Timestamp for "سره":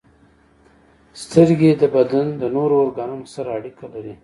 3.35-3.49